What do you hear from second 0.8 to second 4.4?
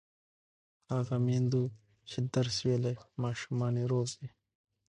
هغه میندو چې درس ویلی، ماشومان یې روغ دي.